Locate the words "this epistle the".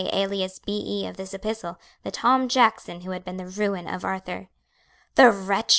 1.17-2.09